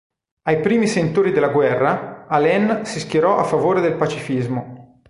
[0.47, 4.95] Ai primi sentori della guerra, Alain si schierò a favore del pacifismo.